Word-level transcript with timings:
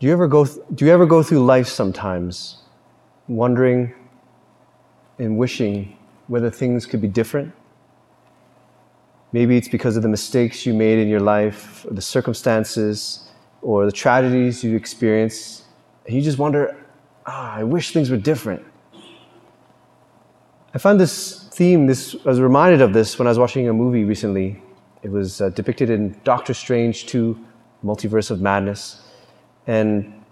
Do 0.00 0.06
you 0.08 0.12
ever 0.12 0.26
go, 0.26 0.44
th- 0.44 0.58
do 0.74 0.84
you 0.84 0.90
ever 0.90 1.06
go 1.06 1.22
through 1.22 1.44
life 1.44 1.68
sometimes 1.68 2.58
wondering 3.28 3.94
and 5.18 5.38
wishing 5.38 5.96
whether 6.26 6.50
things 6.50 6.84
could 6.84 7.00
be 7.00 7.08
different? 7.08 7.52
Maybe 9.32 9.56
it's 9.56 9.68
because 9.68 9.96
of 9.96 10.02
the 10.02 10.08
mistakes 10.08 10.66
you 10.66 10.74
made 10.74 10.98
in 10.98 11.08
your 11.08 11.20
life, 11.20 11.84
or 11.86 11.94
the 11.94 12.02
circumstances, 12.02 13.28
or 13.62 13.86
the 13.86 13.92
tragedies 13.92 14.62
you 14.64 14.76
experienced. 14.76 15.64
And 16.06 16.16
you 16.16 16.22
just 16.22 16.38
wonder, 16.38 16.76
ah, 17.26 17.54
I 17.54 17.64
wish 17.64 17.92
things 17.92 18.10
were 18.10 18.16
different. 18.16 18.64
I 20.74 20.78
found 20.78 20.98
this 20.98 21.48
theme, 21.52 21.86
this, 21.86 22.16
I 22.24 22.28
was 22.28 22.40
reminded 22.40 22.80
of 22.80 22.92
this 22.92 23.16
when 23.18 23.28
I 23.28 23.30
was 23.30 23.38
watching 23.38 23.68
a 23.68 23.72
movie 23.72 24.04
recently. 24.04 24.60
It 25.02 25.10
was 25.10 25.40
uh, 25.40 25.50
depicted 25.50 25.88
in 25.88 26.18
Doctor 26.24 26.52
Strange 26.52 27.06
2 27.06 27.38
Multiverse 27.84 28.30
of 28.30 28.40
Madness. 28.40 29.03
And 29.66 30.24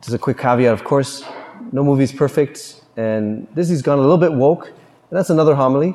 just 0.00 0.14
a 0.14 0.18
quick 0.18 0.38
caveat 0.38 0.72
of 0.72 0.84
course, 0.84 1.24
no 1.72 1.82
movie 1.82 2.04
is 2.04 2.12
perfect, 2.12 2.82
and 2.96 3.46
this 3.54 3.68
has 3.70 3.82
gone 3.82 3.98
a 3.98 4.00
little 4.00 4.18
bit 4.18 4.32
woke, 4.32 4.66
and 4.66 5.18
that's 5.18 5.30
another 5.30 5.54
homily. 5.54 5.94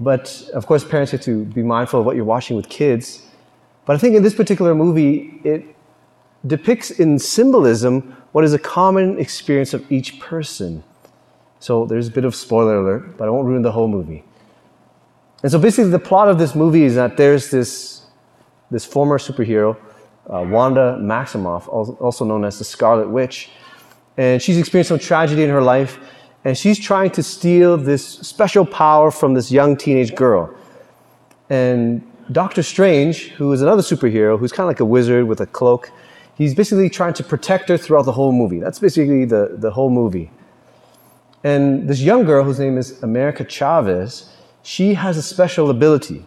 But 0.00 0.50
of 0.54 0.66
course, 0.66 0.82
parents 0.84 1.12
have 1.12 1.20
to 1.22 1.44
be 1.44 1.62
mindful 1.62 2.00
of 2.00 2.06
what 2.06 2.16
you're 2.16 2.24
watching 2.24 2.56
with 2.56 2.68
kids. 2.68 3.22
But 3.84 3.96
I 3.96 3.98
think 3.98 4.16
in 4.16 4.22
this 4.22 4.34
particular 4.34 4.74
movie, 4.74 5.40
it 5.44 5.64
depicts 6.46 6.90
in 6.90 7.18
symbolism 7.18 8.16
what 8.32 8.44
is 8.44 8.54
a 8.54 8.58
common 8.58 9.18
experience 9.18 9.74
of 9.74 9.90
each 9.92 10.18
person. 10.18 10.82
So 11.58 11.84
there's 11.84 12.08
a 12.08 12.10
bit 12.10 12.24
of 12.24 12.34
spoiler 12.34 12.78
alert, 12.78 13.18
but 13.18 13.28
I 13.28 13.30
won't 13.30 13.46
ruin 13.46 13.62
the 13.62 13.72
whole 13.72 13.88
movie. 13.88 14.24
And 15.42 15.52
so 15.52 15.58
basically, 15.58 15.90
the 15.90 15.98
plot 15.98 16.28
of 16.28 16.38
this 16.38 16.54
movie 16.54 16.84
is 16.84 16.94
that 16.94 17.16
there's 17.16 17.50
this, 17.50 18.02
this 18.70 18.84
former 18.84 19.18
superhero, 19.18 19.76
uh, 20.28 20.44
Wanda 20.48 20.98
Maximoff, 21.00 21.68
also 21.68 22.24
known 22.24 22.44
as 22.44 22.58
the 22.58 22.64
Scarlet 22.64 23.08
Witch, 23.08 23.50
and 24.16 24.40
she's 24.42 24.58
experienced 24.58 24.88
some 24.88 24.98
tragedy 24.98 25.42
in 25.42 25.50
her 25.50 25.62
life, 25.62 25.98
and 26.44 26.56
she's 26.56 26.78
trying 26.78 27.10
to 27.10 27.22
steal 27.22 27.76
this 27.76 28.06
special 28.06 28.64
power 28.64 29.10
from 29.10 29.34
this 29.34 29.50
young 29.50 29.76
teenage 29.76 30.14
girl. 30.14 30.54
And 31.48 32.02
Doctor 32.32 32.62
Strange, 32.62 33.28
who 33.30 33.52
is 33.52 33.60
another 33.62 33.82
superhero, 33.82 34.38
who's 34.38 34.52
kind 34.52 34.64
of 34.64 34.68
like 34.68 34.80
a 34.80 34.84
wizard 34.84 35.26
with 35.26 35.40
a 35.40 35.46
cloak, 35.46 35.90
he's 36.36 36.54
basically 36.54 36.88
trying 36.88 37.14
to 37.14 37.24
protect 37.24 37.68
her 37.68 37.76
throughout 37.76 38.04
the 38.04 38.12
whole 38.12 38.32
movie. 38.32 38.60
That's 38.60 38.78
basically 38.78 39.24
the, 39.24 39.56
the 39.58 39.70
whole 39.70 39.90
movie. 39.90 40.30
And 41.42 41.88
this 41.88 42.00
young 42.00 42.24
girl, 42.24 42.44
whose 42.44 42.58
name 42.60 42.78
is 42.78 43.02
America 43.02 43.44
Chavez, 43.44 44.30
she 44.62 44.94
has 44.94 45.16
a 45.16 45.22
special 45.22 45.70
ability. 45.70 46.26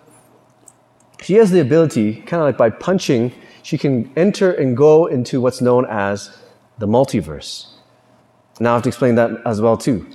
She 1.22 1.36
has 1.36 1.52
the 1.52 1.62
ability, 1.62 2.16
kind 2.16 2.42
of 2.42 2.48
like 2.48 2.58
by 2.58 2.70
punching, 2.70 3.32
she 3.64 3.78
can 3.78 4.12
enter 4.16 4.52
and 4.52 4.78
go 4.78 5.08
into 5.08 5.42
what's 5.42 5.62
known 5.62 5.88
as 5.90 6.38
the 6.78 6.88
multiverse. 6.88 7.68
Now 8.60 8.72
I 8.72 8.74
have 8.76 8.84
to 8.84 8.90
explain 8.90 9.16
that 9.16 9.32
as 9.46 9.60
well 9.60 9.78
too. 9.78 10.06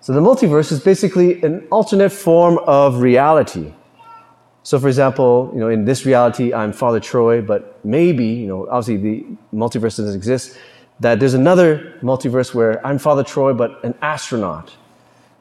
So 0.00 0.12
the 0.12 0.20
multiverse 0.20 0.72
is 0.72 0.80
basically 0.80 1.40
an 1.42 1.66
alternate 1.70 2.10
form 2.10 2.58
of 2.66 3.00
reality. 3.00 3.72
So 4.62 4.80
for 4.80 4.88
example, 4.88 5.50
you 5.54 5.60
know, 5.60 5.68
in 5.68 5.84
this 5.84 6.04
reality, 6.04 6.52
I'm 6.52 6.72
Father 6.72 6.98
Troy, 6.98 7.40
but 7.40 7.84
maybe, 7.84 8.24
you 8.24 8.46
know, 8.46 8.66
obviously 8.68 8.96
the 8.96 9.26
multiverse 9.52 9.96
doesn't 9.98 10.14
exist, 10.14 10.58
that 11.00 11.20
there's 11.20 11.34
another 11.34 11.98
multiverse 12.02 12.54
where 12.54 12.84
I'm 12.86 12.98
Father 12.98 13.22
Troy, 13.22 13.52
but 13.52 13.84
an 13.84 13.94
astronaut. 14.00 14.72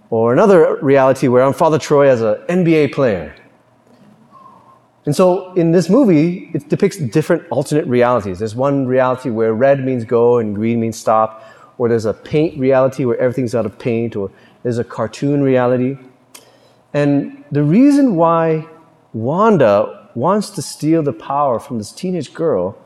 Or 0.09 0.33
another 0.33 0.77
reality 0.81 1.27
where 1.27 1.43
I'm 1.43 1.53
Father 1.53 1.79
Troy 1.79 2.07
as 2.09 2.21
an 2.21 2.35
NBA 2.47 2.93
player. 2.93 3.35
And 5.05 5.15
so 5.15 5.53
in 5.53 5.71
this 5.71 5.89
movie, 5.89 6.49
it 6.53 6.69
depicts 6.69 6.97
different 6.97 7.43
alternate 7.49 7.85
realities. 7.87 8.39
There's 8.39 8.55
one 8.55 8.85
reality 8.85 9.29
where 9.29 9.53
red 9.53 9.83
means 9.83 10.05
go 10.05 10.37
and 10.37 10.55
green 10.55 10.79
means 10.79 10.97
stop 10.97 11.43
or 11.77 11.89
there's 11.89 12.05
a 12.05 12.13
paint 12.13 12.57
reality 12.59 13.05
where 13.05 13.17
everything's 13.17 13.55
out 13.55 13.65
of 13.65 13.77
paint, 13.79 14.15
or 14.15 14.31
there's 14.61 14.77
a 14.77 14.83
cartoon 14.83 15.41
reality. 15.41 15.97
And 16.93 17.43
the 17.51 17.63
reason 17.63 18.15
why 18.15 18.67
Wanda 19.13 20.09
wants 20.15 20.51
to 20.51 20.61
steal 20.61 21.01
the 21.01 21.13
power 21.13 21.59
from 21.59 21.79
this 21.79 21.91
teenage 21.91 22.33
girl 22.33 22.77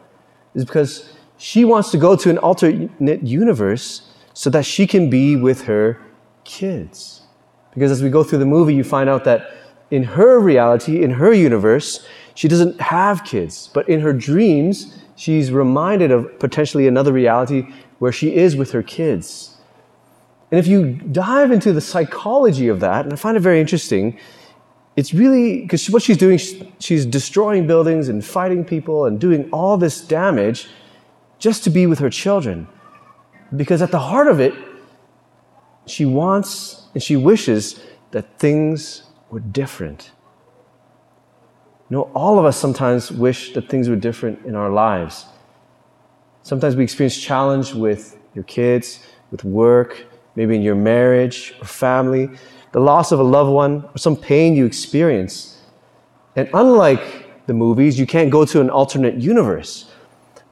is 0.56 0.64
because 0.64 1.14
she 1.38 1.66
wants 1.66 1.92
to 1.92 1.98
go 1.98 2.16
to 2.16 2.30
an 2.30 2.38
alternate 2.38 3.22
universe 3.22 4.10
so 4.34 4.50
that 4.50 4.66
she 4.66 4.88
can 4.88 5.10
be 5.10 5.36
with 5.36 5.64
her 5.64 6.02
kids. 6.46 7.22
Because 7.74 7.92
as 7.92 8.02
we 8.02 8.10
go 8.10 8.24
through 8.24 8.40
the 8.40 8.46
movie, 8.46 8.74
you 8.74 8.84
find 8.84 9.10
out 9.10 9.26
that 9.26 9.52
in 9.92 10.04
her 10.04 10.40
reality, 10.40 11.04
in 11.04 11.12
her 11.12 11.34
universe, 11.34 12.06
she 12.36 12.48
doesn't 12.48 12.80
have 12.82 13.24
kids. 13.24 13.70
But 13.74 13.88
in 13.90 14.02
her 14.02 14.14
dreams, 14.14 14.98
she's 15.16 15.52
reminded 15.52 16.12
of 16.12 16.40
potentially 16.40 16.88
another 16.88 17.12
reality 17.12 17.68
where 18.00 18.12
she 18.12 18.36
is 18.36 18.56
with 18.56 18.72
her 18.72 18.84
kids. 18.84 19.58
And 20.52 20.60
if 20.60 20.68
you 20.68 20.94
dive 20.94 21.52
into 21.52 21.74
the 21.74 21.82
psychology 21.82 22.68
of 22.68 22.80
that, 22.80 23.06
and 23.06 23.14
I 23.14 23.18
find 23.18 23.36
it 23.36 23.42
very 23.42 23.60
interesting, 23.60 24.18
it's 24.96 25.14
really 25.14 25.62
because 25.62 25.90
what 25.90 26.02
she's 26.02 26.18
doing, 26.18 26.40
she's 26.80 27.06
destroying 27.06 27.68
buildings 27.68 28.10
and 28.10 28.24
fighting 28.24 28.64
people 28.64 29.06
and 29.06 29.20
doing 29.20 29.50
all 29.52 29.78
this 29.78 30.02
damage 30.02 30.68
just 31.38 31.64
to 31.66 31.70
be 31.70 31.86
with 31.86 32.00
her 32.00 32.10
children. 32.10 32.68
Because 33.56 33.82
at 33.82 33.92
the 33.92 34.00
heart 34.00 34.28
of 34.28 34.40
it, 34.40 34.54
she 35.86 36.06
wants 36.06 36.88
and 36.94 37.02
she 37.02 37.16
wishes 37.16 37.80
that 38.12 38.40
things 38.40 39.04
were 39.30 39.40
different. 39.40 40.12
You 41.90 41.98
know, 41.98 42.12
all 42.14 42.38
of 42.38 42.46
us 42.46 42.58
sometimes 42.58 43.12
wish 43.12 43.54
that 43.54 43.70
things 43.70 43.90
were 43.90 43.96
different 43.96 44.46
in 44.46 44.56
our 44.56 44.70
lives. 44.70 45.26
Sometimes 46.44 46.76
we 46.76 46.84
experience 46.84 47.18
challenge 47.18 47.74
with 47.74 48.18
your 48.34 48.44
kids, 48.44 49.06
with 49.32 49.44
work, 49.44 50.06
maybe 50.36 50.56
in 50.56 50.62
your 50.62 50.76
marriage 50.76 51.56
or 51.62 51.66
family, 51.66 52.30
the 52.72 52.80
loss 52.80 53.12
of 53.12 53.20
a 53.20 53.24
loved 53.24 53.52
one, 53.52 53.84
or 53.84 53.98
some 53.98 54.16
pain 54.16 54.56
you 54.56 54.66
experience. 54.66 55.62
And 56.36 56.50
unlike 56.54 57.46
the 57.48 57.54
movies, 57.54 57.98
you 58.00 58.06
can't 58.06 58.30
go 58.30 58.46
to 58.46 58.62
an 58.62 58.70
alternate 58.70 59.16
universe. 59.16 59.90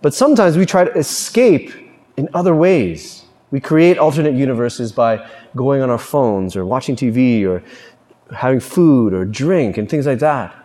But 0.02 0.14
sometimes 0.14 0.58
we 0.58 0.66
try 0.66 0.86
to 0.86 0.92
escape 0.98 1.72
in 2.18 2.30
other 2.34 2.56
ways. 2.56 3.26
We 3.52 3.60
create 3.60 3.98
alternate 3.98 4.34
universes 4.34 4.92
by 4.92 5.30
going 5.56 5.82
on 5.82 5.90
our 5.90 5.98
phones 5.98 6.56
or 6.56 6.66
watching 6.66 6.96
TV 6.96 7.46
or 7.46 7.64
having 8.34 8.60
food 8.60 9.14
or 9.14 9.26
drink 9.26 9.78
and 9.78 9.90
things 9.90 10.06
like 10.06 10.20
that. 10.20 10.56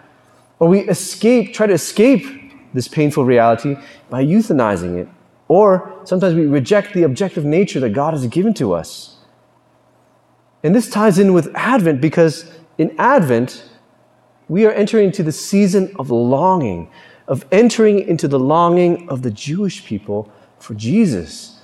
Or 0.58 0.68
we 0.68 0.80
escape, 0.80 1.54
try 1.54 1.66
to 1.66 1.72
escape 1.72 2.24
this 2.72 2.88
painful 2.88 3.24
reality 3.24 3.76
by 4.08 4.24
euthanizing 4.24 4.96
it 4.96 5.08
or 5.50 5.92
sometimes 6.04 6.36
we 6.36 6.46
reject 6.46 6.94
the 6.94 7.02
objective 7.02 7.44
nature 7.44 7.80
that 7.80 7.90
God 7.90 8.14
has 8.14 8.24
given 8.28 8.54
to 8.54 8.72
us. 8.72 9.16
And 10.62 10.76
this 10.76 10.88
ties 10.88 11.18
in 11.18 11.32
with 11.32 11.50
Advent 11.56 12.00
because 12.00 12.48
in 12.78 12.94
Advent, 13.00 13.64
we 14.48 14.64
are 14.64 14.70
entering 14.70 15.06
into 15.06 15.24
the 15.24 15.32
season 15.32 15.92
of 15.98 16.08
longing, 16.08 16.88
of 17.26 17.44
entering 17.50 17.98
into 17.98 18.28
the 18.28 18.38
longing 18.38 19.08
of 19.08 19.22
the 19.22 19.30
Jewish 19.32 19.84
people 19.84 20.30
for 20.60 20.74
Jesus. 20.74 21.58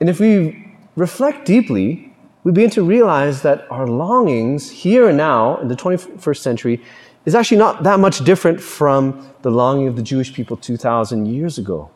And 0.00 0.08
if 0.08 0.20
we 0.20 0.66
reflect 0.96 1.44
deeply, 1.44 2.07
we 2.48 2.52
begin 2.52 2.70
to 2.70 2.82
realize 2.82 3.42
that 3.42 3.70
our 3.70 3.86
longings 3.86 4.70
here 4.70 5.08
and 5.08 5.18
now 5.18 5.58
in 5.58 5.68
the 5.68 5.76
21st 5.76 6.38
century 6.38 6.82
is 7.26 7.34
actually 7.34 7.58
not 7.58 7.82
that 7.82 8.00
much 8.00 8.24
different 8.24 8.58
from 8.58 9.30
the 9.42 9.50
longing 9.50 9.86
of 9.86 9.96
the 9.96 10.02
Jewish 10.02 10.32
people 10.32 10.56
2,000 10.56 11.26
years 11.26 11.58
ago. 11.58 11.90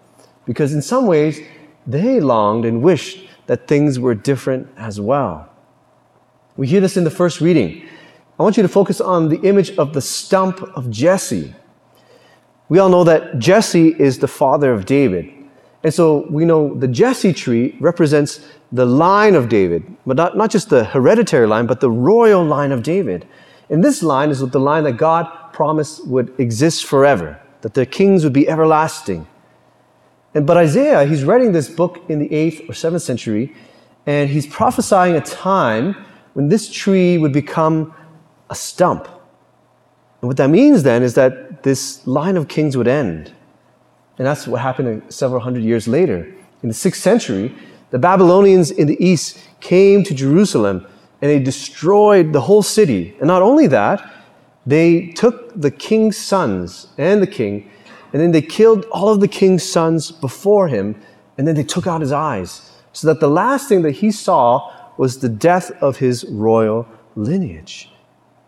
Because 0.44 0.74
in 0.74 0.82
some 0.82 1.06
ways, 1.06 1.40
they 1.86 2.20
longed 2.20 2.66
and 2.66 2.82
wished 2.82 3.26
that 3.46 3.66
things 3.66 3.98
were 3.98 4.14
different 4.14 4.68
as 4.76 5.00
well. 5.00 5.48
We 6.58 6.66
hear 6.66 6.82
this 6.82 6.98
in 6.98 7.04
the 7.04 7.10
first 7.10 7.40
reading. 7.40 7.88
I 8.38 8.42
want 8.42 8.58
you 8.58 8.62
to 8.62 8.68
focus 8.68 9.00
on 9.00 9.30
the 9.30 9.40
image 9.40 9.70
of 9.78 9.94
the 9.94 10.02
stump 10.02 10.60
of 10.76 10.90
Jesse. 10.90 11.54
We 12.68 12.78
all 12.78 12.90
know 12.90 13.04
that 13.04 13.38
Jesse 13.38 13.98
is 13.98 14.18
the 14.18 14.28
father 14.28 14.74
of 14.74 14.84
David. 14.84 15.32
And 15.84 15.92
so 15.92 16.26
we 16.30 16.44
know 16.44 16.74
the 16.74 16.88
Jesse 16.88 17.32
tree 17.32 17.76
represents 17.80 18.40
the 18.70 18.86
line 18.86 19.34
of 19.34 19.48
David, 19.48 19.84
but 20.06 20.16
not, 20.16 20.36
not 20.36 20.50
just 20.50 20.70
the 20.70 20.84
hereditary 20.84 21.46
line, 21.46 21.66
but 21.66 21.80
the 21.80 21.90
royal 21.90 22.44
line 22.44 22.72
of 22.72 22.82
David. 22.82 23.26
And 23.68 23.82
this 23.82 24.02
line 24.02 24.30
is 24.30 24.40
the 24.40 24.60
line 24.60 24.84
that 24.84 24.96
God 24.96 25.26
promised 25.52 26.06
would 26.06 26.32
exist 26.38 26.84
forever, 26.84 27.40
that 27.62 27.74
the 27.74 27.84
kings 27.84 28.24
would 28.24 28.32
be 28.32 28.48
everlasting. 28.48 29.26
And, 30.34 30.46
but 30.46 30.56
Isaiah, 30.56 31.04
he's 31.04 31.24
writing 31.24 31.52
this 31.52 31.68
book 31.68 32.02
in 32.08 32.18
the 32.18 32.28
8th 32.28 32.68
or 32.68 32.72
7th 32.72 33.02
century, 33.02 33.54
and 34.06 34.30
he's 34.30 34.46
prophesying 34.46 35.16
a 35.16 35.20
time 35.20 35.94
when 36.34 36.48
this 36.48 36.70
tree 36.70 37.18
would 37.18 37.32
become 37.32 37.94
a 38.50 38.54
stump. 38.54 39.06
And 40.20 40.28
what 40.28 40.36
that 40.36 40.48
means 40.48 40.82
then 40.84 41.02
is 41.02 41.14
that 41.14 41.62
this 41.62 42.06
line 42.06 42.36
of 42.36 42.48
kings 42.48 42.76
would 42.76 42.88
end. 42.88 43.32
And 44.18 44.26
that's 44.26 44.46
what 44.46 44.60
happened 44.60 45.02
several 45.12 45.40
hundred 45.40 45.64
years 45.64 45.88
later. 45.88 46.32
In 46.62 46.68
the 46.68 46.74
6th 46.74 46.96
century, 46.96 47.54
the 47.90 47.98
Babylonians 47.98 48.70
in 48.70 48.86
the 48.86 49.02
east 49.04 49.38
came 49.60 50.04
to 50.04 50.14
Jerusalem 50.14 50.86
and 51.20 51.30
they 51.30 51.38
destroyed 51.38 52.32
the 52.32 52.40
whole 52.40 52.62
city. 52.62 53.16
And 53.18 53.28
not 53.28 53.42
only 53.42 53.66
that, 53.68 54.12
they 54.66 55.08
took 55.08 55.60
the 55.60 55.70
king's 55.70 56.16
sons 56.16 56.88
and 56.98 57.22
the 57.22 57.26
king 57.26 57.70
and 58.12 58.20
then 58.20 58.32
they 58.32 58.42
killed 58.42 58.84
all 58.92 59.08
of 59.08 59.20
the 59.20 59.28
king's 59.28 59.62
sons 59.62 60.10
before 60.10 60.68
him 60.68 61.00
and 61.38 61.48
then 61.48 61.54
they 61.54 61.64
took 61.64 61.86
out 61.86 62.00
his 62.00 62.12
eyes, 62.12 62.70
so 62.92 63.06
that 63.06 63.20
the 63.20 63.28
last 63.28 63.68
thing 63.68 63.82
that 63.82 63.92
he 63.92 64.10
saw 64.10 64.70
was 64.98 65.18
the 65.18 65.28
death 65.28 65.70
of 65.82 65.96
his 65.96 66.24
royal 66.26 66.86
lineage. 67.16 67.90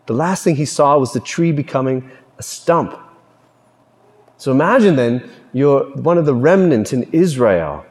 The 0.06 0.12
last 0.12 0.44
thing 0.44 0.56
he 0.56 0.67
saw 0.67 0.99
was 0.99 1.12
the 1.12 1.20
tree 1.20 1.50
becoming 1.50 2.10
a 2.38 2.43
stump. 2.43 2.99
So 4.44 4.52
imagine 4.52 4.94
then 4.94 5.26
you're 5.55 5.85
one 6.02 6.19
of 6.19 6.26
the 6.26 6.35
remnants 6.35 6.93
in 6.93 7.05
Israel, 7.12 7.87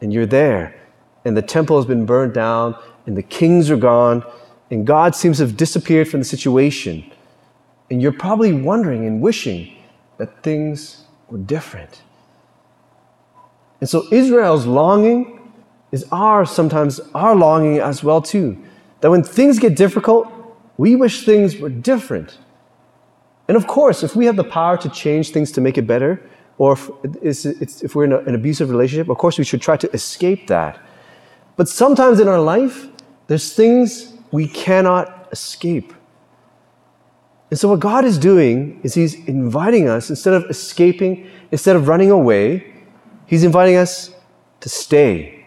and 0.00 0.10
you're 0.10 0.24
there, 0.24 0.74
and 1.26 1.36
the 1.36 1.42
temple 1.42 1.76
has 1.76 1.84
been 1.84 2.06
burned 2.06 2.32
down, 2.32 2.74
and 3.04 3.14
the 3.14 3.22
kings 3.22 3.70
are 3.70 3.76
gone, 3.76 4.24
and 4.70 4.86
God 4.86 5.14
seems 5.14 5.36
to 5.36 5.42
have 5.42 5.58
disappeared 5.58 6.08
from 6.08 6.20
the 6.20 6.24
situation. 6.24 7.04
And 7.90 8.00
you're 8.00 8.14
probably 8.14 8.54
wondering 8.54 9.06
and 9.06 9.20
wishing 9.20 9.76
that 10.16 10.42
things 10.42 11.04
were 11.28 11.36
different. 11.36 12.00
And 13.82 13.86
so 13.86 14.10
Israel's 14.10 14.64
longing 14.64 15.52
is 15.92 16.06
our 16.10 16.46
sometimes 16.46 16.98
our 17.14 17.36
longing 17.36 17.78
as 17.78 18.02
well 18.02 18.22
too. 18.22 18.56
That 19.02 19.10
when 19.10 19.22
things 19.22 19.58
get 19.58 19.76
difficult, 19.76 20.32
we 20.78 20.96
wish 20.96 21.26
things 21.26 21.58
were 21.58 21.68
different. 21.68 22.38
And 23.50 23.56
of 23.56 23.66
course, 23.66 24.04
if 24.04 24.14
we 24.14 24.26
have 24.26 24.36
the 24.36 24.44
power 24.44 24.76
to 24.76 24.88
change 24.88 25.30
things 25.30 25.50
to 25.50 25.60
make 25.60 25.76
it 25.76 25.84
better, 25.84 26.22
or 26.56 26.74
if, 26.74 27.44
if 27.82 27.96
we're 27.96 28.04
in 28.04 28.12
a, 28.12 28.18
an 28.18 28.36
abusive 28.36 28.70
relationship, 28.70 29.08
of 29.08 29.18
course 29.18 29.38
we 29.38 29.42
should 29.42 29.60
try 29.60 29.76
to 29.76 29.90
escape 29.90 30.46
that. 30.46 30.78
But 31.56 31.68
sometimes 31.68 32.20
in 32.20 32.28
our 32.28 32.40
life, 32.40 32.86
there's 33.26 33.52
things 33.52 34.12
we 34.30 34.46
cannot 34.46 35.26
escape. 35.32 35.92
And 37.50 37.58
so, 37.58 37.70
what 37.70 37.80
God 37.80 38.04
is 38.04 38.18
doing 38.18 38.78
is 38.84 38.94
He's 38.94 39.16
inviting 39.26 39.88
us, 39.88 40.10
instead 40.10 40.34
of 40.34 40.44
escaping, 40.48 41.28
instead 41.50 41.74
of 41.74 41.88
running 41.88 42.12
away, 42.12 42.72
He's 43.26 43.42
inviting 43.42 43.74
us 43.74 44.14
to 44.60 44.68
stay. 44.68 45.44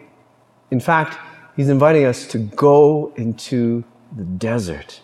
In 0.70 0.78
fact, 0.78 1.16
He's 1.56 1.70
inviting 1.70 2.04
us 2.04 2.26
to 2.26 2.38
go 2.38 3.14
into 3.16 3.82
the 4.14 4.24
desert. 4.24 5.00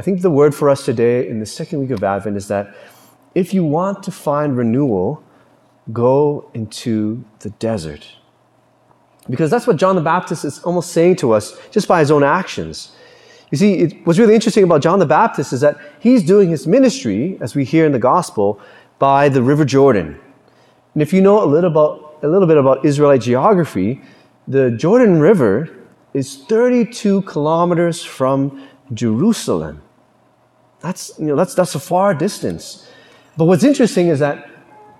I 0.00 0.02
think 0.02 0.22
the 0.22 0.30
word 0.30 0.54
for 0.54 0.70
us 0.70 0.86
today 0.86 1.28
in 1.28 1.40
the 1.40 1.44
second 1.44 1.78
week 1.78 1.90
of 1.90 2.02
Advent 2.02 2.34
is 2.34 2.48
that 2.48 2.74
if 3.34 3.52
you 3.52 3.62
want 3.62 4.02
to 4.04 4.10
find 4.10 4.56
renewal, 4.56 5.22
go 5.92 6.50
into 6.54 7.22
the 7.40 7.50
desert. 7.50 8.16
Because 9.28 9.50
that's 9.50 9.66
what 9.66 9.76
John 9.76 9.96
the 9.96 10.00
Baptist 10.00 10.46
is 10.46 10.60
almost 10.60 10.92
saying 10.92 11.16
to 11.16 11.32
us 11.32 11.54
just 11.70 11.86
by 11.86 12.00
his 12.00 12.10
own 12.10 12.24
actions. 12.24 12.96
You 13.50 13.58
see, 13.58 13.74
it, 13.74 14.06
what's 14.06 14.18
really 14.18 14.34
interesting 14.34 14.64
about 14.64 14.80
John 14.80 15.00
the 15.00 15.04
Baptist 15.04 15.52
is 15.52 15.60
that 15.60 15.76
he's 15.98 16.22
doing 16.22 16.48
his 16.48 16.66
ministry, 16.66 17.36
as 17.42 17.54
we 17.54 17.66
hear 17.66 17.84
in 17.84 17.92
the 17.92 17.98
gospel, 17.98 18.58
by 18.98 19.28
the 19.28 19.42
River 19.42 19.66
Jordan. 19.66 20.18
And 20.94 21.02
if 21.02 21.12
you 21.12 21.20
know 21.20 21.44
a 21.44 21.48
little, 21.54 21.70
about, 21.70 22.20
a 22.22 22.26
little 22.26 22.48
bit 22.48 22.56
about 22.56 22.86
Israelite 22.86 23.20
geography, 23.20 24.00
the 24.48 24.70
Jordan 24.70 25.20
River 25.20 25.68
is 26.14 26.38
32 26.44 27.20
kilometers 27.20 28.02
from 28.02 28.66
Jerusalem. 28.94 29.82
That's, 30.80 31.12
you 31.18 31.26
know, 31.26 31.36
that's, 31.36 31.54
that's 31.54 31.74
a 31.74 31.80
far 31.80 32.14
distance. 32.14 32.88
But 33.36 33.44
what's 33.44 33.64
interesting 33.64 34.08
is 34.08 34.18
that 34.18 34.50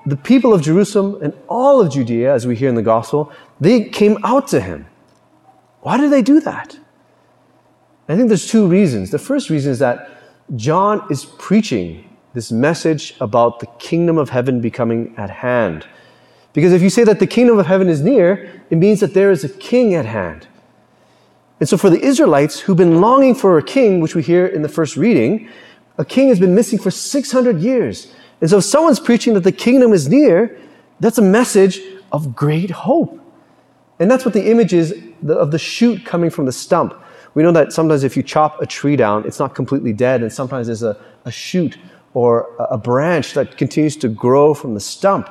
the 0.06 0.17
people 0.17 0.55
of 0.55 0.62
Jerusalem 0.62 1.19
and 1.23 1.35
all 1.49 1.81
of 1.81 1.93
Judea, 1.93 2.32
as 2.32 2.47
we 2.47 2.56
hear 2.56 2.69
in 2.69 2.75
the 2.75 2.82
gospel, 2.82 3.32
they 3.61 3.85
came 3.85 4.19
out 4.25 4.49
to 4.49 4.61
him. 4.61 4.87
Why 5.82 5.97
did 5.97 6.11
they 6.11 6.23
do 6.23 6.41
that? 6.41 6.79
I 8.09 8.17
think 8.17 8.29
there's 8.29 8.49
two 8.49 8.67
reasons. 8.67 9.11
The 9.11 9.19
first 9.19 9.50
reason 9.50 9.71
is 9.71 9.79
that 9.79 10.11
John 10.56 11.06
is 11.11 11.25
preaching 11.25 12.09
this 12.35 12.50
message 12.50 13.15
about 13.21 13.61
the 13.61 13.67
kingdom 13.79 14.19
of 14.19 14.31
heaven 14.31 14.61
becoming 14.61 15.15
at 15.17 15.31
hand. 15.31 15.87
Because 16.53 16.73
if 16.73 16.83
you 16.83 16.91
say 16.91 17.05
that 17.05 17.21
the 17.21 17.26
kingdom 17.26 17.59
of 17.59 17.67
heaven 17.67 17.88
is 17.88 18.00
near, 18.00 18.62
it 18.71 18.76
means 18.76 19.00
that 19.00 19.15
there 19.15 19.31
is 19.31 19.44
a 19.44 19.49
king 19.49 19.94
at 19.94 20.06
hand. 20.06 20.49
And 21.61 21.69
so 21.69 21.76
for 21.76 21.91
the 21.91 22.00
Israelites 22.00 22.61
who've 22.61 22.76
been 22.76 23.00
longing 23.00 23.35
for 23.35 23.59
a 23.59 23.62
king, 23.62 24.00
which 24.00 24.15
we 24.15 24.23
hear 24.23 24.47
in 24.47 24.62
the 24.62 24.69
first 24.69 24.97
reading, 24.97 25.49
a 25.98 26.04
king 26.04 26.28
has 26.28 26.40
been 26.40 26.54
missing 26.54 26.78
for 26.78 26.90
600 26.90 27.60
years. 27.60 28.12
And 28.40 28.48
so 28.48 28.58
if 28.58 28.64
someone's 28.64 29.00
preaching 29.00 29.34
that 29.34 29.44
the 29.44 29.52
kingdom 29.52 29.92
is 29.92 30.08
near, 30.08 30.58
that's 30.98 31.19
a 31.19 31.22
message 31.22 31.81
of 32.12 32.34
great 32.34 32.70
hope. 32.70 33.20
And 33.98 34.10
that's 34.10 34.25
what 34.25 34.34
the 34.34 34.50
image 34.50 34.72
is 34.72 34.92
of 35.28 35.50
the 35.50 35.58
shoot 35.58 36.04
coming 36.04 36.31
from 36.31 36.46
the 36.46 36.52
stump. 36.52 36.94
We 37.34 37.42
know 37.42 37.52
that 37.52 37.72
sometimes 37.72 38.02
if 38.02 38.16
you 38.16 38.22
chop 38.22 38.60
a 38.60 38.66
tree 38.66 38.96
down, 38.96 39.26
it's 39.26 39.38
not 39.38 39.54
completely 39.54 39.92
dead, 39.92 40.22
and 40.22 40.32
sometimes 40.32 40.66
there's 40.66 40.82
a, 40.82 40.98
a 41.25 41.31
shoot 41.31 41.78
or 42.14 42.48
a 42.58 42.76
branch 42.76 43.34
that 43.34 43.56
continues 43.56 43.96
to 43.98 44.08
grow 44.08 44.52
from 44.52 44.75
the 44.75 44.81
stump. 44.81 45.28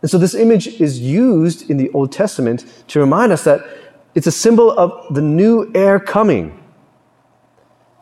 And 0.00 0.10
so 0.10 0.16
this 0.16 0.34
image 0.34 0.68
is 0.80 1.00
used 1.00 1.70
in 1.70 1.76
the 1.76 1.90
Old 1.90 2.12
Testament 2.12 2.64
to 2.88 3.00
remind 3.00 3.32
us 3.32 3.44
that 3.44 3.60
it's 4.14 4.26
a 4.26 4.32
symbol 4.32 4.70
of 4.70 5.14
the 5.14 5.20
new 5.20 5.70
heir 5.74 6.00
coming. 6.00 6.57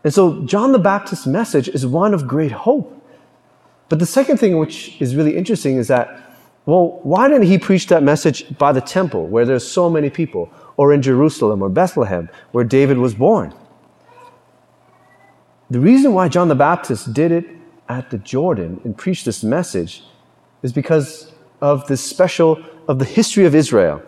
And 0.06 0.14
so 0.14 0.40
John 0.42 0.70
the 0.70 0.78
Baptist's 0.78 1.26
message 1.26 1.68
is 1.68 1.84
one 1.84 2.14
of 2.14 2.28
great 2.28 2.52
hope. 2.52 3.04
But 3.88 3.98
the 3.98 4.06
second 4.06 4.36
thing 4.36 4.56
which 4.56 5.02
is 5.02 5.16
really 5.16 5.36
interesting 5.36 5.78
is 5.78 5.88
that, 5.88 6.22
well, 6.64 7.00
why 7.02 7.26
didn't 7.26 7.48
he 7.48 7.58
preach 7.58 7.88
that 7.88 8.04
message 8.04 8.56
by 8.56 8.70
the 8.70 8.80
temple 8.80 9.26
where 9.26 9.44
there's 9.44 9.66
so 9.66 9.90
many 9.90 10.08
people, 10.08 10.48
or 10.76 10.92
in 10.92 11.02
Jerusalem 11.02 11.60
or 11.60 11.68
Bethlehem 11.68 12.28
where 12.52 12.62
David 12.62 12.98
was 12.98 13.16
born? 13.16 13.52
The 15.70 15.80
reason 15.80 16.14
why 16.14 16.28
John 16.28 16.46
the 16.46 16.54
Baptist 16.54 17.12
did 17.12 17.32
it 17.32 17.44
at 17.88 18.10
the 18.10 18.18
Jordan 18.18 18.80
and 18.84 18.96
preached 18.96 19.24
this 19.24 19.42
message 19.42 20.04
is 20.62 20.72
because 20.72 21.32
of 21.60 21.84
the 21.88 21.96
special 21.96 22.64
of 22.86 23.00
the 23.00 23.04
history 23.04 23.44
of 23.44 23.56
Israel. 23.56 24.00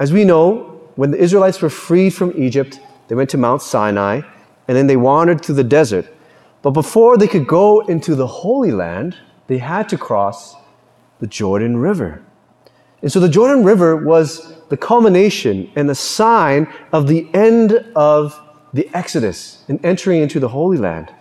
As 0.00 0.12
we 0.12 0.24
know, 0.24 0.82
when 0.96 1.12
the 1.12 1.18
Israelites 1.18 1.62
were 1.62 1.70
freed 1.70 2.14
from 2.14 2.32
Egypt, 2.36 2.80
they 3.06 3.14
went 3.14 3.30
to 3.30 3.38
Mount 3.38 3.62
Sinai 3.62 4.22
and 4.68 4.76
then 4.76 4.86
they 4.86 4.96
wandered 4.96 5.44
through 5.44 5.56
the 5.56 5.64
desert. 5.64 6.06
But 6.62 6.70
before 6.70 7.16
they 7.16 7.26
could 7.26 7.46
go 7.46 7.80
into 7.80 8.14
the 8.14 8.26
Holy 8.26 8.70
Land, 8.70 9.16
they 9.46 9.58
had 9.58 9.88
to 9.88 9.98
cross 9.98 10.54
the 11.20 11.26
Jordan 11.26 11.78
River. 11.78 12.22
And 13.02 13.10
so 13.10 13.20
the 13.20 13.28
Jordan 13.28 13.64
River 13.64 13.96
was 13.96 14.54
the 14.68 14.76
culmination 14.76 15.70
and 15.76 15.88
the 15.88 15.94
sign 15.94 16.72
of 16.92 17.08
the 17.08 17.28
end 17.32 17.72
of 17.96 18.38
the 18.74 18.90
Exodus 18.92 19.64
and 19.68 19.82
entering 19.84 20.20
into 20.20 20.38
the 20.38 20.48
Holy 20.48 20.76
Land. 20.76 21.12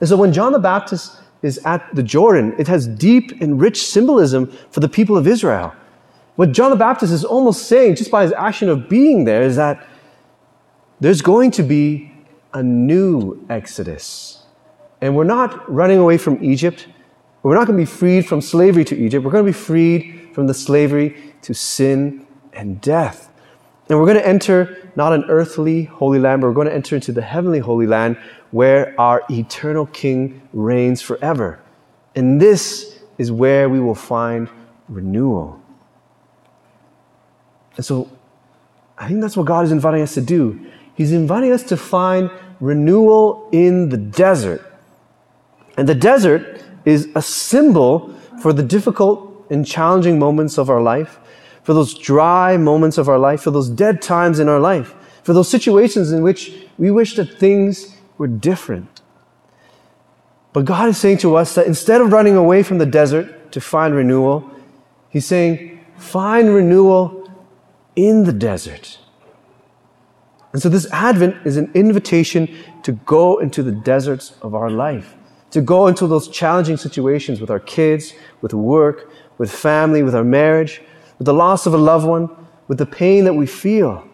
And 0.00 0.08
so 0.08 0.16
when 0.16 0.32
John 0.32 0.52
the 0.52 0.58
Baptist 0.58 1.16
is 1.42 1.58
at 1.64 1.84
the 1.94 2.02
Jordan, 2.02 2.54
it 2.58 2.68
has 2.68 2.86
deep 2.86 3.40
and 3.40 3.60
rich 3.60 3.82
symbolism 3.86 4.52
for 4.70 4.80
the 4.80 4.88
people 4.88 5.16
of 5.16 5.26
Israel. 5.26 5.72
What 6.36 6.52
John 6.52 6.70
the 6.70 6.76
Baptist 6.76 7.12
is 7.12 7.24
almost 7.24 7.64
saying, 7.64 7.96
just 7.96 8.10
by 8.10 8.22
his 8.22 8.32
action 8.32 8.68
of 8.68 8.88
being 8.88 9.24
there, 9.24 9.42
is 9.42 9.56
that 9.56 9.84
there's 11.00 11.22
going 11.22 11.50
to 11.52 11.62
be 11.62 12.07
a 12.52 12.62
new 12.62 13.44
Exodus. 13.48 14.44
And 15.00 15.14
we're 15.14 15.24
not 15.24 15.70
running 15.72 15.98
away 15.98 16.18
from 16.18 16.42
Egypt. 16.42 16.88
We're 17.42 17.54
not 17.54 17.66
going 17.66 17.78
to 17.78 17.82
be 17.82 17.90
freed 17.90 18.26
from 18.26 18.40
slavery 18.40 18.84
to 18.86 18.96
Egypt. 18.96 19.24
We're 19.24 19.30
going 19.30 19.44
to 19.44 19.52
be 19.52 19.58
freed 19.58 20.30
from 20.34 20.46
the 20.46 20.54
slavery 20.54 21.34
to 21.42 21.54
sin 21.54 22.26
and 22.52 22.80
death. 22.80 23.30
And 23.88 23.98
we're 23.98 24.06
going 24.06 24.18
to 24.18 24.26
enter 24.26 24.90
not 24.96 25.12
an 25.12 25.24
earthly 25.28 25.84
holy 25.84 26.18
land, 26.18 26.40
but 26.40 26.48
we're 26.48 26.54
going 26.54 26.68
to 26.68 26.74
enter 26.74 26.96
into 26.96 27.12
the 27.12 27.22
heavenly 27.22 27.60
holy 27.60 27.86
land 27.86 28.18
where 28.50 28.94
our 28.98 29.22
eternal 29.30 29.86
King 29.86 30.42
reigns 30.52 31.00
forever. 31.00 31.60
And 32.14 32.40
this 32.40 32.98
is 33.16 33.30
where 33.30 33.68
we 33.68 33.80
will 33.80 33.94
find 33.94 34.48
renewal. 34.88 35.60
And 37.76 37.84
so 37.84 38.10
I 38.98 39.06
think 39.08 39.20
that's 39.20 39.36
what 39.36 39.46
God 39.46 39.64
is 39.64 39.72
inviting 39.72 40.02
us 40.02 40.14
to 40.14 40.20
do. 40.20 40.66
He's 40.98 41.12
inviting 41.12 41.52
us 41.52 41.62
to 41.62 41.76
find 41.76 42.28
renewal 42.58 43.48
in 43.52 43.88
the 43.88 43.96
desert. 43.96 44.60
And 45.76 45.88
the 45.88 45.94
desert 45.94 46.60
is 46.84 47.08
a 47.14 47.22
symbol 47.22 48.12
for 48.42 48.52
the 48.52 48.64
difficult 48.64 49.46
and 49.48 49.64
challenging 49.64 50.18
moments 50.18 50.58
of 50.58 50.68
our 50.68 50.82
life, 50.82 51.20
for 51.62 51.72
those 51.72 51.94
dry 51.94 52.56
moments 52.56 52.98
of 52.98 53.08
our 53.08 53.16
life, 53.16 53.42
for 53.42 53.52
those 53.52 53.70
dead 53.70 54.02
times 54.02 54.40
in 54.40 54.48
our 54.48 54.58
life, 54.58 54.92
for 55.22 55.32
those 55.32 55.48
situations 55.48 56.10
in 56.10 56.24
which 56.24 56.52
we 56.78 56.90
wish 56.90 57.14
that 57.14 57.38
things 57.38 57.96
were 58.16 58.26
different. 58.26 59.00
But 60.52 60.64
God 60.64 60.88
is 60.88 60.98
saying 60.98 61.18
to 61.18 61.36
us 61.36 61.54
that 61.54 61.68
instead 61.68 62.00
of 62.00 62.10
running 62.10 62.34
away 62.34 62.64
from 62.64 62.78
the 62.78 62.86
desert 62.86 63.52
to 63.52 63.60
find 63.60 63.94
renewal, 63.94 64.50
He's 65.10 65.26
saying, 65.26 65.78
find 65.96 66.52
renewal 66.52 67.30
in 67.94 68.24
the 68.24 68.32
desert. 68.32 68.98
And 70.52 70.62
so 70.62 70.68
this 70.68 70.90
Advent 70.92 71.36
is 71.46 71.56
an 71.56 71.70
invitation 71.74 72.48
to 72.82 72.92
go 72.92 73.38
into 73.38 73.62
the 73.62 73.72
deserts 73.72 74.34
of 74.42 74.54
our 74.54 74.70
life, 74.70 75.14
to 75.50 75.60
go 75.60 75.86
into 75.86 76.06
those 76.06 76.28
challenging 76.28 76.76
situations 76.76 77.40
with 77.40 77.50
our 77.50 77.60
kids, 77.60 78.14
with 78.40 78.54
work, 78.54 79.10
with 79.36 79.50
family, 79.50 80.02
with 80.02 80.14
our 80.14 80.24
marriage, 80.24 80.80
with 81.18 81.26
the 81.26 81.34
loss 81.34 81.66
of 81.66 81.74
a 81.74 81.78
loved 81.78 82.06
one, 82.06 82.28
with 82.66 82.78
the 82.78 82.86
pain 82.86 83.24
that 83.24 83.34
we 83.34 83.46
feel. 83.46 84.06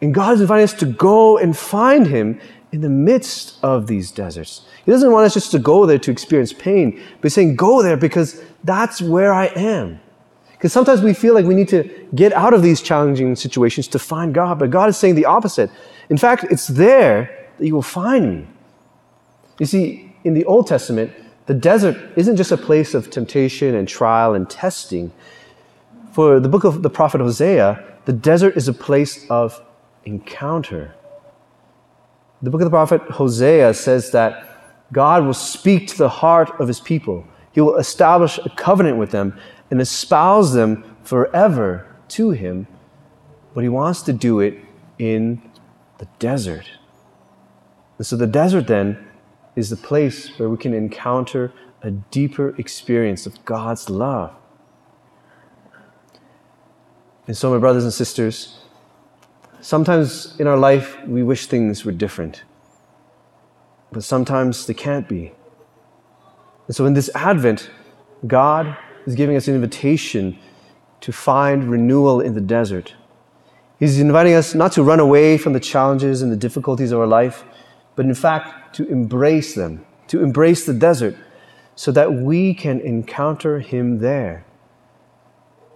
And 0.00 0.14
God 0.14 0.34
is 0.34 0.40
inviting 0.40 0.64
us 0.64 0.74
to 0.74 0.86
go 0.86 1.38
and 1.38 1.56
find 1.56 2.06
Him 2.06 2.40
in 2.72 2.80
the 2.80 2.88
midst 2.88 3.58
of 3.62 3.86
these 3.86 4.10
deserts. 4.10 4.66
He 4.84 4.90
doesn't 4.90 5.10
want 5.10 5.24
us 5.26 5.34
just 5.34 5.50
to 5.52 5.58
go 5.58 5.86
there 5.86 5.98
to 5.98 6.10
experience 6.10 6.52
pain, 6.52 6.92
but 6.92 7.24
He's 7.24 7.34
saying, 7.34 7.56
Go 7.56 7.82
there 7.82 7.96
because 7.96 8.42
that's 8.64 9.00
where 9.00 9.32
I 9.32 9.46
am. 9.46 10.00
Because 10.56 10.72
sometimes 10.72 11.02
we 11.02 11.12
feel 11.12 11.34
like 11.34 11.44
we 11.44 11.54
need 11.54 11.68
to 11.68 11.84
get 12.14 12.32
out 12.32 12.54
of 12.54 12.62
these 12.62 12.80
challenging 12.80 13.36
situations 13.36 13.88
to 13.88 13.98
find 13.98 14.32
God, 14.32 14.58
but 14.58 14.70
God 14.70 14.88
is 14.88 14.96
saying 14.96 15.14
the 15.14 15.26
opposite. 15.26 15.70
In 16.08 16.16
fact, 16.16 16.44
it's 16.50 16.66
there 16.66 17.48
that 17.58 17.66
you 17.66 17.74
will 17.74 17.82
find 17.82 18.30
me. 18.30 18.46
You 19.58 19.66
see, 19.66 20.14
in 20.24 20.34
the 20.34 20.44
Old 20.44 20.66
Testament, 20.66 21.12
the 21.46 21.54
desert 21.54 21.96
isn't 22.16 22.36
just 22.36 22.52
a 22.52 22.56
place 22.56 22.94
of 22.94 23.10
temptation 23.10 23.74
and 23.74 23.86
trial 23.86 24.34
and 24.34 24.48
testing. 24.48 25.12
For 26.12 26.40
the 26.40 26.48
book 26.48 26.64
of 26.64 26.82
the 26.82 26.90
prophet 26.90 27.20
Hosea, 27.20 27.84
the 28.06 28.12
desert 28.12 28.56
is 28.56 28.68
a 28.68 28.72
place 28.72 29.26
of 29.30 29.62
encounter. 30.04 30.94
The 32.42 32.50
book 32.50 32.60
of 32.60 32.66
the 32.66 32.70
prophet 32.70 33.02
Hosea 33.02 33.74
says 33.74 34.10
that 34.12 34.48
God 34.92 35.24
will 35.24 35.34
speak 35.34 35.88
to 35.88 35.98
the 35.98 36.08
heart 36.08 36.60
of 36.60 36.68
his 36.68 36.80
people. 36.80 37.26
He 37.52 37.60
will 37.60 37.76
establish 37.76 38.38
a 38.38 38.50
covenant 38.50 38.98
with 38.98 39.10
them 39.10 39.38
and 39.70 39.80
espouse 39.80 40.52
them 40.52 40.96
forever 41.02 41.86
to 42.08 42.30
him, 42.30 42.66
but 43.54 43.62
he 43.62 43.68
wants 43.68 44.02
to 44.02 44.12
do 44.12 44.40
it 44.40 44.58
in 44.98 45.42
the 45.98 46.06
desert. 46.18 46.70
And 47.98 48.06
so 48.06 48.16
the 48.16 48.26
desert 48.26 48.66
then 48.66 48.98
is 49.54 49.70
the 49.70 49.76
place 49.76 50.38
where 50.38 50.48
we 50.48 50.58
can 50.58 50.74
encounter 50.74 51.52
a 51.82 51.90
deeper 51.90 52.54
experience 52.58 53.26
of 53.26 53.42
God's 53.44 53.88
love. 53.88 54.34
And 57.26 57.36
so, 57.36 57.50
my 57.50 57.58
brothers 57.58 57.82
and 57.82 57.92
sisters, 57.92 58.60
sometimes 59.60 60.38
in 60.38 60.46
our 60.46 60.56
life 60.56 60.96
we 61.06 61.22
wish 61.22 61.46
things 61.46 61.84
were 61.84 61.92
different, 61.92 62.44
but 63.90 64.04
sometimes 64.04 64.66
they 64.66 64.74
can't 64.74 65.08
be. 65.08 65.32
And 66.66 66.76
so, 66.76 66.86
in 66.86 66.94
this 66.94 67.10
Advent, 67.14 67.70
God 68.26 68.76
is 69.06 69.14
giving 69.14 69.36
us 69.36 69.48
an 69.48 69.54
invitation 69.54 70.38
to 71.00 71.12
find 71.12 71.70
renewal 71.70 72.20
in 72.20 72.34
the 72.34 72.40
desert. 72.40 72.94
He's 73.78 74.00
inviting 74.00 74.34
us 74.34 74.54
not 74.54 74.72
to 74.72 74.82
run 74.82 75.00
away 75.00 75.38
from 75.38 75.52
the 75.52 75.60
challenges 75.60 76.22
and 76.22 76.32
the 76.32 76.36
difficulties 76.36 76.92
of 76.92 77.00
our 77.00 77.06
life, 77.06 77.44
but 77.94 78.04
in 78.04 78.14
fact 78.14 78.74
to 78.76 78.86
embrace 78.88 79.54
them, 79.54 79.84
to 80.08 80.22
embrace 80.22 80.66
the 80.66 80.74
desert, 80.74 81.16
so 81.74 81.92
that 81.92 82.12
we 82.12 82.54
can 82.54 82.80
encounter 82.80 83.60
Him 83.60 83.98
there. 83.98 84.44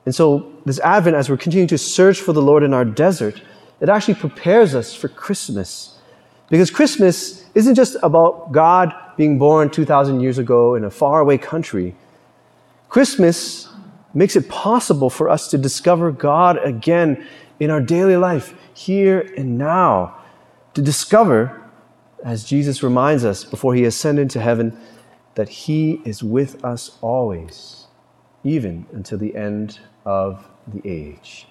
And 0.06 0.14
so, 0.14 0.52
this 0.64 0.80
Advent, 0.80 1.14
as 1.14 1.28
we're 1.28 1.36
continuing 1.36 1.68
to 1.68 1.78
search 1.78 2.20
for 2.20 2.32
the 2.32 2.40
Lord 2.40 2.62
in 2.62 2.72
our 2.72 2.86
desert, 2.86 3.42
it 3.80 3.88
actually 3.88 4.14
prepares 4.14 4.74
us 4.74 4.94
for 4.94 5.08
Christmas. 5.08 5.98
Because 6.48 6.70
Christmas 6.70 7.44
isn't 7.54 7.74
just 7.74 7.96
about 8.02 8.50
God 8.50 8.94
being 9.16 9.38
born 9.38 9.70
2,000 9.70 10.20
years 10.20 10.38
ago 10.38 10.74
in 10.74 10.84
a 10.84 10.90
faraway 10.90 11.38
country. 11.38 11.94
Christmas 12.90 13.68
makes 14.12 14.34
it 14.34 14.48
possible 14.48 15.08
for 15.08 15.28
us 15.28 15.48
to 15.48 15.58
discover 15.58 16.10
God 16.10 16.58
again 16.64 17.26
in 17.60 17.70
our 17.70 17.80
daily 17.80 18.16
life, 18.16 18.54
here 18.74 19.32
and 19.36 19.56
now, 19.56 20.18
to 20.74 20.82
discover 20.82 21.56
as 22.24 22.44
Jesus 22.44 22.82
reminds 22.82 23.24
us 23.24 23.44
before 23.44 23.74
he 23.74 23.84
ascended 23.84 24.22
into 24.22 24.40
heaven, 24.40 24.76
that 25.36 25.48
he 25.48 26.02
is 26.04 26.22
with 26.22 26.64
us 26.64 26.98
always, 27.00 27.86
even 28.44 28.86
until 28.92 29.18
the 29.18 29.36
end 29.36 29.78
of 30.04 30.48
the 30.66 30.82
age. 30.84 31.46